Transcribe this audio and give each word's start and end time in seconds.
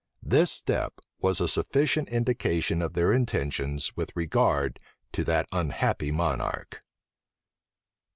This 0.23 0.51
step 0.51 0.99
was 1.19 1.39
a 1.39 1.47
sufficient 1.47 2.09
indication 2.09 2.81
of 2.81 2.93
their 2.95 3.11
intentions 3.13 3.95
with 3.95 4.15
regard 4.15 4.79
to 5.11 5.23
that 5.25 5.47
unhappy 5.51 6.11
monarch. 6.11 6.81